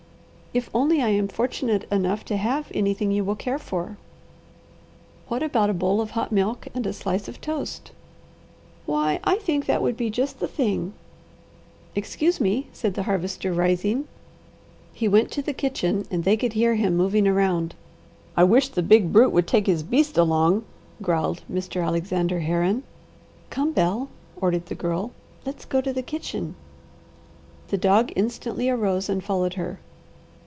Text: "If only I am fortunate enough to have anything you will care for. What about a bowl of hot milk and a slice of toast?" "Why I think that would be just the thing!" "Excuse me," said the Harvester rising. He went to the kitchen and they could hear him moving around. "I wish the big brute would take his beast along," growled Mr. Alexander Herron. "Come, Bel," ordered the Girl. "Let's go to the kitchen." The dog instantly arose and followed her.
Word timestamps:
"If 0.53 0.69
only 0.73 1.01
I 1.01 1.07
am 1.07 1.29
fortunate 1.29 1.89
enough 1.89 2.25
to 2.25 2.35
have 2.35 2.69
anything 2.73 3.09
you 3.09 3.23
will 3.23 3.37
care 3.37 3.57
for. 3.57 3.95
What 5.29 5.41
about 5.41 5.69
a 5.69 5.73
bowl 5.73 6.01
of 6.01 6.11
hot 6.11 6.33
milk 6.33 6.67
and 6.75 6.85
a 6.85 6.91
slice 6.91 7.29
of 7.29 7.39
toast?" 7.39 7.91
"Why 8.85 9.21
I 9.23 9.37
think 9.37 9.65
that 9.65 9.81
would 9.81 9.95
be 9.95 10.09
just 10.09 10.41
the 10.41 10.49
thing!" 10.49 10.91
"Excuse 11.95 12.41
me," 12.41 12.67
said 12.73 12.95
the 12.95 13.03
Harvester 13.03 13.53
rising. 13.53 14.09
He 14.91 15.07
went 15.07 15.31
to 15.31 15.41
the 15.41 15.53
kitchen 15.53 16.05
and 16.11 16.25
they 16.25 16.35
could 16.35 16.51
hear 16.51 16.75
him 16.75 16.97
moving 16.97 17.29
around. 17.29 17.73
"I 18.35 18.43
wish 18.43 18.67
the 18.67 18.83
big 18.83 19.13
brute 19.13 19.31
would 19.31 19.47
take 19.47 19.67
his 19.67 19.83
beast 19.83 20.17
along," 20.17 20.65
growled 21.01 21.43
Mr. 21.49 21.81
Alexander 21.81 22.41
Herron. 22.41 22.83
"Come, 23.49 23.71
Bel," 23.71 24.09
ordered 24.35 24.65
the 24.65 24.75
Girl. 24.75 25.11
"Let's 25.45 25.63
go 25.63 25.79
to 25.79 25.93
the 25.93 26.03
kitchen." 26.03 26.55
The 27.69 27.77
dog 27.77 28.11
instantly 28.17 28.69
arose 28.69 29.07
and 29.07 29.23
followed 29.23 29.53
her. 29.53 29.79